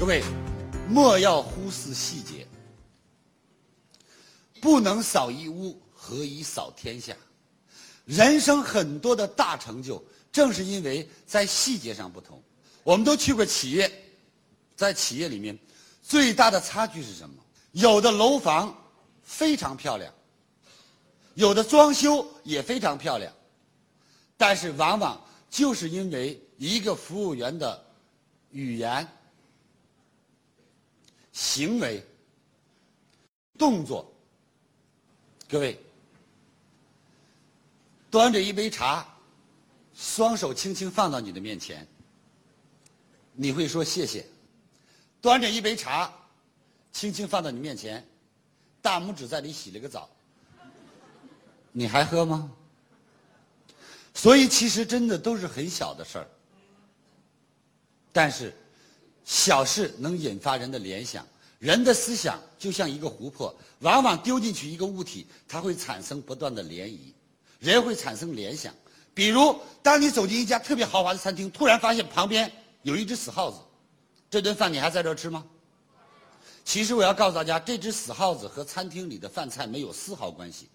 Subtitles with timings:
[0.00, 0.22] 各位，
[0.88, 2.46] 莫要忽视细节。
[4.58, 7.14] 不能扫一屋，何以扫天下？
[8.06, 10.02] 人生很多的大成就，
[10.32, 12.42] 正是因为在细节上不同。
[12.82, 13.92] 我们都去过企业，
[14.74, 15.58] 在企业里面，
[16.02, 17.36] 最大的差距是什么？
[17.72, 18.74] 有的楼房
[19.22, 20.10] 非常漂亮，
[21.34, 23.30] 有的装修也非常漂亮，
[24.38, 27.84] 但是往往就是因为一个服务员的
[28.50, 29.06] 语言、
[31.40, 32.04] 行为、
[33.58, 34.12] 动作。
[35.48, 35.80] 各位，
[38.10, 39.08] 端着一杯茶，
[39.94, 41.88] 双手轻轻放到你的面前，
[43.32, 44.22] 你会说谢谢；
[45.22, 46.12] 端着一杯茶，
[46.92, 48.06] 轻轻放到你面前，
[48.82, 50.10] 大拇指在里洗了个澡，
[51.72, 52.52] 你还喝吗？
[54.12, 56.28] 所以其实真的都是很小的事儿，
[58.12, 58.54] 但是
[59.30, 61.24] 小事能引发人的联想。
[61.60, 66.98] 人的思想就像一个湖泊，往往丢进去一个物体，它会产生不断的涟漪，
[67.60, 68.74] 人会产生联想。
[69.14, 72.50] 比如，当你走进一家特别豪华的餐厅，突然发现旁边
[72.82, 73.58] 有一只死耗子，
[74.28, 75.44] 这顿饭你还在这吃吗？
[76.64, 80.68] 其实我要告诉大家，这只死耗子和餐厅里的饭菜没有丝毫关系。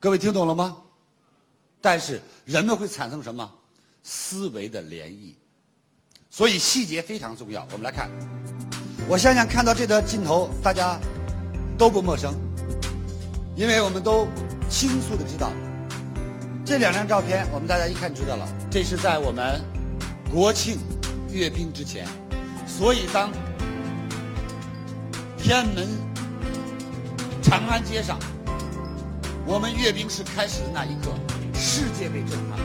[0.00, 0.82] 各位听懂了吗？
[1.82, 3.52] 但是人们会产生什么
[4.02, 5.34] 思维的涟漪？
[6.36, 7.66] 所以细节非常重要。
[7.72, 8.10] 我们来看。
[9.08, 11.00] 我相信看到这段镜头，大家
[11.78, 12.34] 都不陌生，
[13.54, 14.28] 因为我们都
[14.68, 15.50] 清楚的知道，
[16.62, 19.64] 这两张照片，我们大家一看知道了，这是在我们
[20.30, 20.76] 国庆
[21.32, 22.06] 阅兵之前，
[22.66, 23.32] 所以当
[25.38, 25.88] 天安门、
[27.40, 28.18] 长安街上，
[29.46, 31.14] 我们阅兵式开始的那一刻，
[31.54, 32.60] 世界被震撼，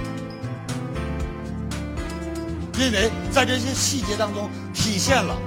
[2.82, 5.38] 因为在这些细节当中体现了。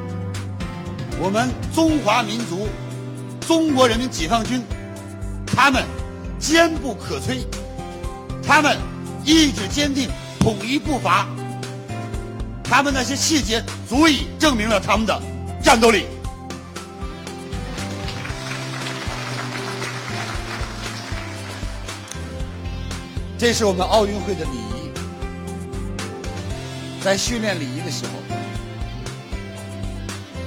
[1.21, 2.69] 我们中华民族，
[3.41, 4.63] 中国人民解放军，
[5.45, 5.83] 他们
[6.39, 7.45] 坚不可摧，
[8.47, 8.79] 他们
[9.25, 10.09] 意志坚定，
[10.39, 11.27] 统一步伐，
[12.63, 15.21] 他们那些细节足以证明了他们的
[15.61, 16.07] 战斗力。
[23.37, 24.74] 这是我们奥运会的礼仪，
[27.05, 28.13] 在训练礼仪的时候。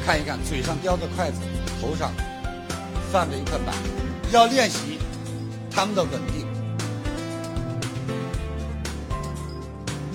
[0.03, 1.38] 看一看，嘴上叼着筷子，
[1.79, 2.12] 头上
[3.12, 3.75] 放着一块板，
[4.31, 4.97] 要练习
[5.69, 6.47] 他们的稳定。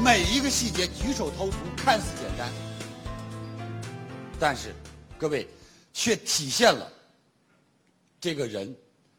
[0.03, 2.51] 每一个细节，举手投足看似简单，
[4.41, 4.75] 但是
[5.17, 5.47] 各位
[5.93, 6.91] 却体现了
[8.21, 8.75] 这个人、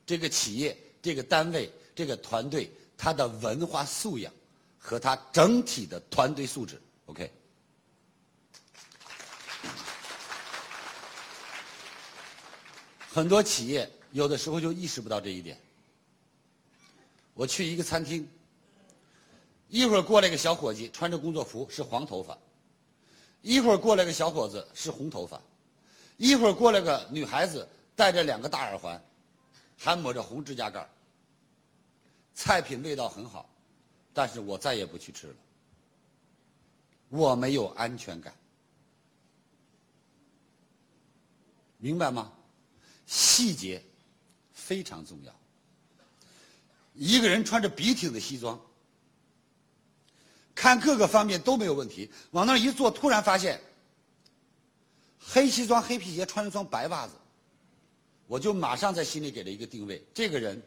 [0.05, 4.29] 这个企业、这个单位、这个团队他的文化素养
[4.77, 6.81] 和他整体的团队素质。
[7.05, 7.31] OK。
[13.09, 15.59] 很多企业有的时候就意识不到这一点。
[17.35, 18.27] 我去一个餐厅，
[19.67, 22.37] 一会儿过来个小伙计，穿着工作服，是黄头发；
[23.41, 25.39] 一会儿过来个小伙子，是红头发；
[26.17, 29.03] 一会儿过来个女孩子，戴着两个大耳环，
[29.77, 30.89] 还抹着红指甲盖儿
[32.35, 33.49] 菜品味道很好，
[34.13, 35.33] 但是我再也不去吃了。
[37.13, 38.33] 我没有安全感，
[41.77, 42.33] 明白吗？
[43.05, 43.83] 细节
[44.51, 45.31] 非常重要。
[46.95, 48.59] 一个人穿着笔挺的西装，
[50.55, 53.61] 看各个方面都没有问题，往那儿一坐，突然发现
[55.19, 57.13] 黑西装、黑皮鞋，穿一双白袜子，
[58.25, 60.59] 我就马上在心里给了一个定位：这个人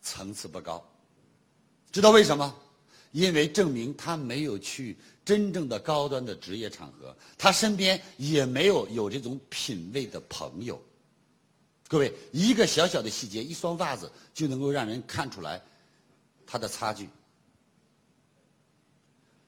[0.00, 0.88] 层次不高。
[1.90, 2.60] 知道为什么？
[3.14, 10.82] 因为证明他没有去真正的高端的职业场合，他身边也没有有这种品味的朋友。
[11.86, 15.62] 各位，一个小小的细节，一双袜子就能够让人看出来
[16.44, 17.08] 他的差距。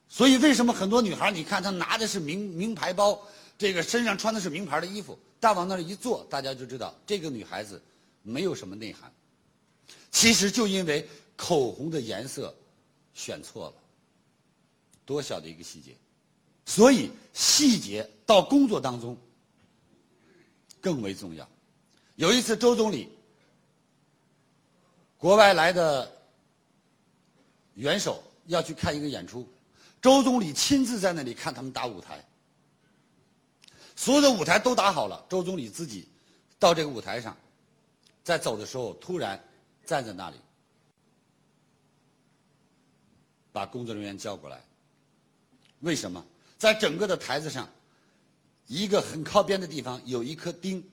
[0.07, 3.21] 所以，为什么很多女孩你看她拿的是名名牌包，
[3.57, 7.83] 这个身上穿的是名牌的衣服，但往那儿一坐，大家就知道这个女孩子
[8.23, 9.11] 没有什么内涵。
[10.09, 11.05] 其实就因为
[11.35, 12.55] 口红的颜色。
[13.17, 13.73] 选错了，
[15.03, 15.97] 多小的一个细节，
[16.67, 19.17] 所以细节到工作当中
[20.79, 21.49] 更为重要。
[22.15, 23.09] 有一次，周总理，
[25.17, 26.09] 国外来的
[27.73, 29.47] 元首要去看一个演出，
[29.99, 32.23] 周总理亲自在那里看他们打舞台，
[33.95, 36.07] 所有的舞台都打好了，周总理自己
[36.59, 37.35] 到这个舞台上，
[38.23, 39.43] 在走的时候突然
[39.87, 40.37] 站在那里。
[43.57, 44.63] 把工作人员叫过来。
[45.79, 46.23] 为什么？
[46.59, 47.67] 在整个的台子上，
[48.67, 50.87] 一个很靠边的地方有一颗钉，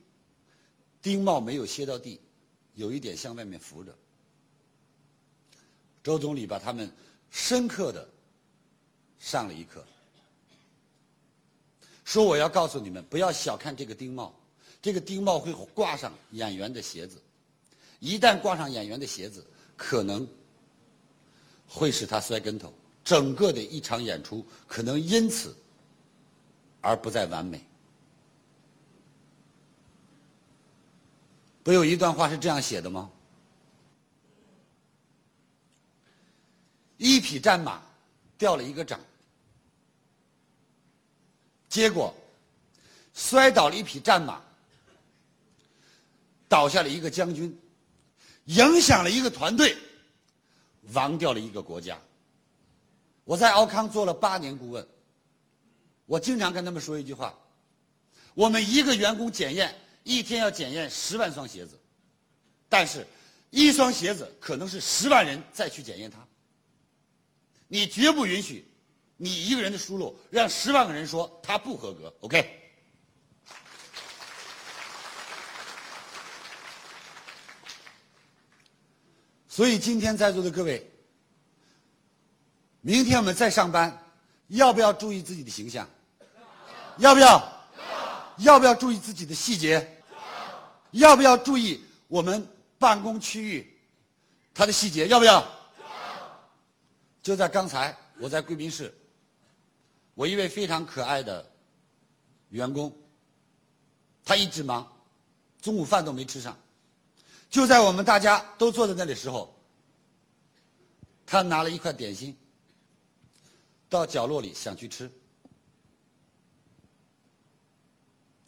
[1.03, 2.19] 钉帽没有歇到地，
[2.75, 3.95] 有一点向外面浮着。
[6.03, 6.91] 周总理把他们
[7.31, 8.09] 深刻的
[9.19, 9.85] 上了一课，
[12.03, 14.35] 说我要告诉你们，不要小看这个钉帽，
[14.81, 17.21] 这个钉帽会挂上演员的鞋子，
[18.01, 19.47] 一旦挂上演员的鞋子，
[19.77, 20.27] 可能
[21.69, 22.73] 会使他摔跟头，
[23.05, 25.57] 整个的一场演出可能因此
[26.81, 27.65] 而不再完美。
[31.63, 33.11] 不有一段话是这样写的吗？
[36.97, 37.83] 一匹战马
[38.39, 39.01] 掉了一个掌，
[41.69, 42.15] 结果
[43.15, 44.41] 摔倒了一匹战马，
[46.49, 47.59] 倒下了一个将军，
[48.45, 49.77] 影响了一个团队，
[50.93, 51.99] 亡掉了一个国家。
[53.25, 54.87] 我在奥康做了八年顾问，
[56.07, 57.35] 我经常跟他们说一句话：
[58.35, 61.79] 我们一个员工检验一天要检验十万双鞋子，
[62.69, 63.07] 但是，
[63.51, 66.19] 一双鞋子可能是十万人再去检验它。
[67.69, 68.67] 你绝不允许
[69.17, 72.13] 你一个人的疏漏让十万个人说他不合格。
[72.21, 72.64] OK。
[79.55, 80.85] 所以今天在座的各位，
[82.81, 83.97] 明天我们再上班，
[84.49, 85.89] 要不要注意自己的形象？
[86.99, 87.41] 要不要？
[88.39, 90.03] 要不要注意自己的细节？
[90.91, 92.45] 要不要注意我们
[92.81, 93.79] 办公区域
[94.53, 95.07] 它的细节？
[95.07, 95.47] 要不要？
[97.23, 98.93] 就在刚才，我在贵宾室，
[100.15, 101.49] 我一位非常可爱的
[102.49, 102.93] 员工，
[104.25, 104.85] 他一直忙，
[105.63, 106.59] 中午饭都没吃上。
[107.55, 109.55] 就在我们大家都坐在那里时候，
[111.25, 112.37] 他拿了一块点心
[113.89, 115.09] 到角落里想去吃。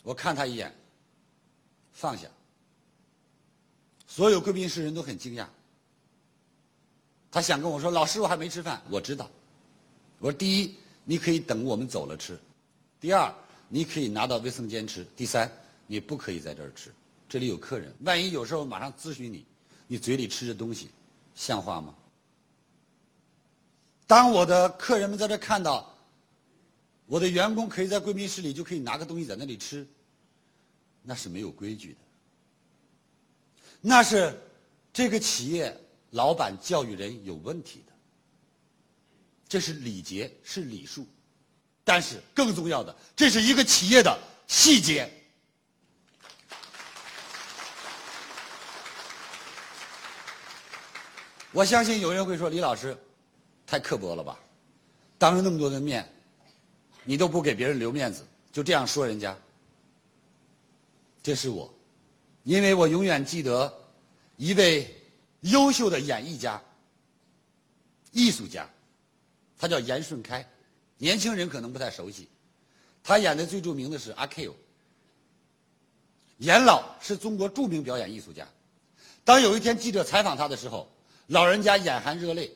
[0.03, 0.75] 我看他一眼，
[1.93, 2.27] 放下。
[4.09, 5.47] 所有贵宾室人都很惊讶。
[7.31, 9.31] 他想跟我说：“老师，我还没吃饭。”我知道。
[10.19, 10.75] 我说：“第一，
[11.05, 12.35] 你可以等我们走了吃；
[12.99, 13.33] 第二，
[13.69, 15.49] 你可以拿到卫生间吃；第三，
[15.87, 16.93] 你不可以在这儿吃，
[17.29, 17.95] 这里有客人。
[18.01, 19.45] 万一有时候马上咨询你，
[19.87, 20.91] 你嘴里吃着东西，
[21.35, 21.95] 像话吗？”
[24.07, 25.93] 当我的客人们在这看到
[27.07, 29.87] 我的员工可以在贵宾室里就可以拿个东西在那里吃，
[31.03, 31.99] 那是没有规矩的，
[33.81, 34.39] 那是
[34.93, 35.77] 这个企业。
[36.13, 37.93] 老板教育人有问题的，
[39.49, 41.07] 这是礼节，是礼数，
[41.85, 45.11] 但是更重要的，这是一个企业的细节。
[51.57, 52.95] 我相信有人会说：“李老师，
[53.67, 54.39] 太刻薄了吧？
[55.17, 56.07] 当着那么多的面，
[57.03, 59.35] 你都不给别人留面子，就这样说人家。”
[61.25, 61.73] 这是我，
[62.43, 63.73] 因为我永远记得
[64.37, 64.93] 一位。
[65.43, 66.61] 优秀的演艺家、
[68.11, 68.69] 艺术家，
[69.57, 70.45] 他叫严顺开，
[70.99, 72.29] 年轻人可能不太熟悉。
[73.05, 74.51] 他演的最著名的是《阿 Q》。
[76.39, 78.45] 严老是中国著名表演艺术家。
[79.25, 80.91] 当有一天记者采访他的时候，
[81.27, 82.51] 老人家眼含热泪。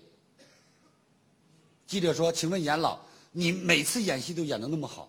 [1.86, 3.00] 记者说：“请问严老，
[3.32, 5.08] 你每次演戏都演的那么好，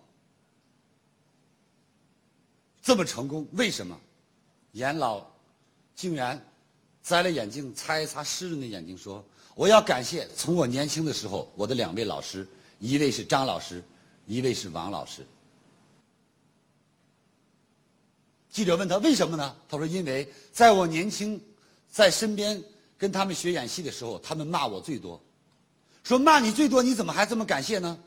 [2.82, 3.98] 这么成功，为什么？”
[4.72, 5.24] 严老
[5.94, 6.40] 竟然。
[7.04, 9.24] 摘了眼镜，擦一擦湿润的眼睛，说
[9.56, 12.46] ：“我要感谢从我年轻的时候，我的两位老师，
[12.78, 13.82] 一位是张老师，
[14.24, 15.26] 一位是王老师。”
[18.48, 19.56] 记者问他为什么呢？
[19.68, 21.42] 他说：“因为在我年轻，
[21.90, 22.62] 在身边
[23.02, 25.20] 跟他们学演戏的时候，他们骂我最多，
[26.04, 27.98] 说骂你最多，你怎么还这么感谢呢？”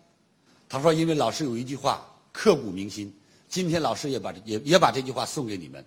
[0.69, 3.13] 他说：“因为老师有一句话刻骨铭心，
[3.49, 5.85] 今天老师也把也也把这句话送给你们。”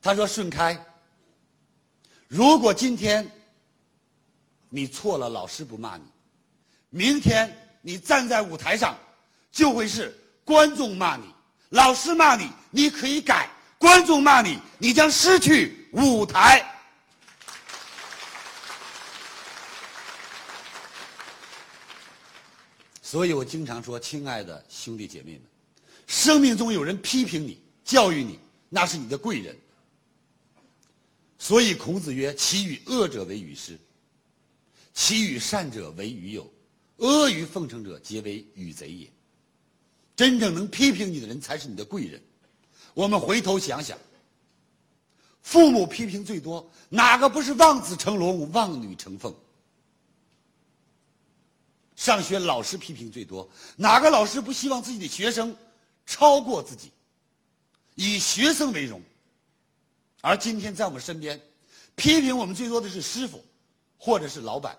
[0.00, 0.74] 他说：“顺开。”
[2.28, 3.30] 如果今天
[4.70, 6.04] 你错了，老师不骂你；
[6.88, 8.96] 明天你站在舞台上，
[9.52, 11.24] 就会是观众骂你，
[11.68, 16.72] 老师骂你，你可以改；观众骂你，你将失去舞台。
[23.06, 25.42] 所以我经常说，亲爱的兄弟姐妹们，
[26.08, 28.36] 生命中有人批评你、教育你，
[28.68, 29.56] 那是你的贵人。
[31.38, 33.78] 所以孔子曰：“其与恶者为与师，
[34.92, 36.52] 其与善者为与友，
[36.96, 39.08] 阿谀奉承者皆为与贼也。”
[40.16, 42.20] 真正能批评你的人才是你的贵人。
[42.92, 43.96] 我们回头想想，
[45.42, 49.32] 父母批评最多，哪个不是望子成龙、望女成凤？
[51.96, 55.56] 上学老师批评最多，哪个老师不希望自己的学生
[56.04, 56.92] 超过自己？
[57.94, 59.00] 以学生为荣。
[60.20, 61.40] 而今天在我们身边，
[61.94, 63.42] 批评我们最多的是师傅，
[63.96, 64.76] 或者是老板。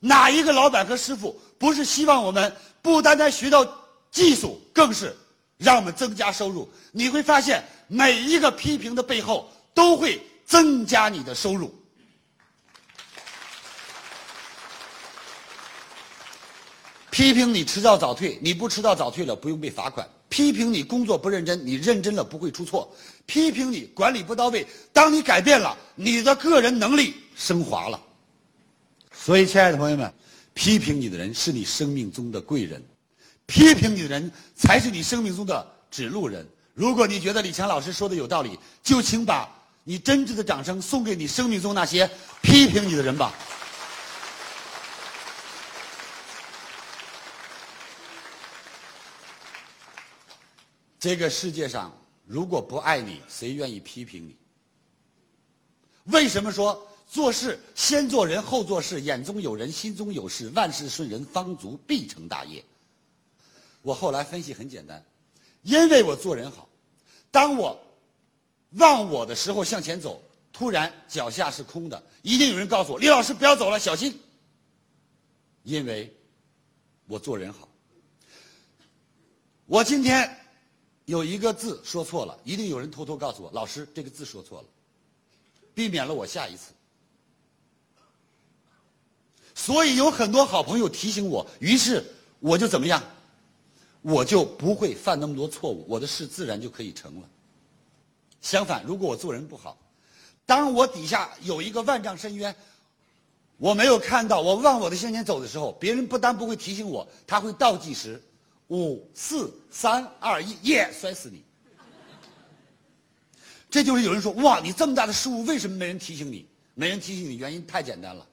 [0.00, 3.66] 哪一个老板和师傅不是希望我们不单单学到
[4.10, 5.14] 技术，更是
[5.58, 6.68] 让我们增加收入？
[6.92, 11.74] 你会发现，每一个批评的背后都会增加你的收入。
[17.16, 22.86] 批评你迟到早退，你不迟到早退了，不用被罚款；批评你工作不认真，你认真了不会出错；
[23.24, 27.98] 批评你管理不到位，当你改变了，你的个人能力升华了。
[29.14, 30.12] 所以，亲爱的朋友们，
[30.52, 32.84] 批评你的人是你生命中的贵人，
[33.46, 36.46] 批评你的人才是你生命中的指路人。
[36.74, 39.48] 如果你觉得李强老师说的有道理，就请把
[39.84, 42.06] 你真挚的掌声送给你生命中那些
[42.42, 43.32] 批评你的人吧。
[50.98, 51.92] 这个世界上，
[52.24, 54.36] 如果不爱你，谁愿意批评你？
[56.12, 59.00] 为什么说做事先做人后做事？
[59.02, 62.64] 眼中有人，心中有事，万事顺人方足，必成大业。
[63.82, 65.04] 我后来分析很简单，
[65.62, 66.68] 因为我做人好。
[67.30, 67.78] 当我
[68.72, 70.22] 忘我的时候向前走，
[70.52, 74.18] 突然脚下是空的，一定有人告诉我：“李老师，不要走了，小心。”
[75.62, 76.12] 因为
[77.06, 77.68] 我做人好。
[79.66, 80.45] 我今天。
[81.06, 84.68] 有一个字说错了，一定有人偷偷告诉我，老师这个字说错了，
[85.72, 86.72] 避免了我下一次。
[89.54, 92.04] 所以有很多好朋友提醒我，于是
[92.40, 93.02] 我就怎么样，
[94.02, 97.28] 我就不会犯那么多错误，我的事自然就可以成了。
[98.42, 99.78] 相反，如果我做人不好，
[100.44, 102.54] 当我底下有一个万丈深渊，
[103.58, 108.20] 我没有看到，我忘我的向前走的时候，别人不但不会提醒我，他会倒计时。
[108.68, 110.90] 五四三二一，耶！
[110.92, 111.42] 摔死你！
[113.70, 116.46] 这就是有人说哇，你这么大的失误，为什么没人提醒你？
[116.74, 118.26] 没人提醒你，原因太简单了，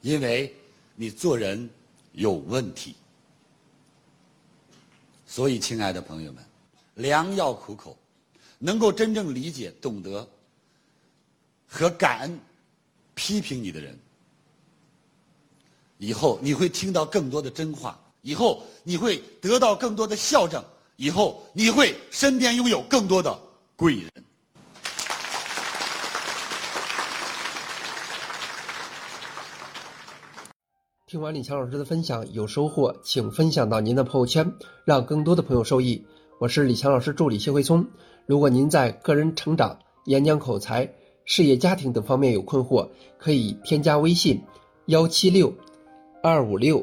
[0.00, 0.54] 因为
[0.96, 1.68] 你做人
[2.12, 2.96] 有问题。
[5.26, 6.44] 所以，亲爱的朋友们，
[6.94, 7.96] 良药苦口，
[8.58, 10.28] 能够真正理解、懂得
[11.66, 12.38] 和感恩
[13.14, 13.98] 批评你的人，
[15.98, 18.00] 以后你会听到更多的真话。
[18.26, 20.64] 以后你会得到更多的孝正，
[20.96, 23.38] 以后你会身边拥有更多的
[23.76, 24.10] 贵人。
[31.06, 34.50] 听完李强老师的分享，有收获，请分享到您的朋友圈，
[34.86, 36.02] 让更多的朋友受益。
[36.40, 37.86] 我是李强老师助理谢慧聪。
[38.24, 40.90] 如果您在个人成长、演讲口才、
[41.26, 42.88] 事业家庭等方面有困惑，
[43.18, 44.42] 可以添加微信：
[44.86, 45.54] 幺七六
[46.22, 46.82] 二五六。